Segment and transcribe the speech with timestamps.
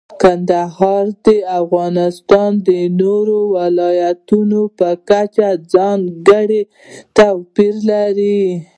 [0.21, 1.27] کندهار د
[1.61, 2.69] افغانستان د
[3.01, 4.39] نورو ولایاتو
[4.77, 6.61] په کچه ځانګړی
[7.17, 8.41] توپیر لري.